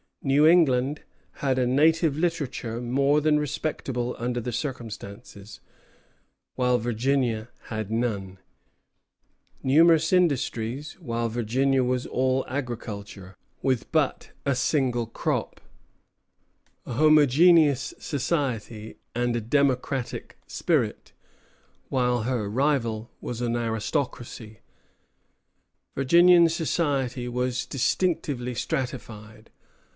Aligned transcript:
New 0.23 0.47
England 0.47 1.01
had 1.33 1.57
a 1.57 1.65
native 1.65 2.15
literature 2.17 2.79
more 2.79 3.21
than 3.21 3.39
respectable 3.39 4.15
under 4.19 4.39
the 4.39 4.51
circumstances, 4.51 5.59
while 6.55 6.77
Virginia 6.77 7.49
had 7.65 7.89
none; 7.91 8.37
numerous 9.63 10.11
industries, 10.13 10.93
while 10.93 11.29
Virginia 11.29 11.83
was 11.83 12.05
all 12.07 12.45
agriculture, 12.47 13.35
with 13.63 13.91
but 13.91 14.31
a 14.45 14.55
single 14.55 15.05
crop; 15.07 15.59
a 16.85 16.93
homogeneous 16.93 17.93
society 17.97 18.97
and 19.15 19.35
a 19.35 19.41
democratic 19.41 20.37
spirit, 20.47 21.13
while 21.89 22.23
her 22.23 22.49
rival 22.49 23.11
was 23.21 23.41
an 23.41 23.55
aristocracy. 23.55 24.59
Virginian 25.95 26.47
society 26.49 27.27
was 27.27 27.65
distinctively 27.67 28.53
stratified. 28.53 29.51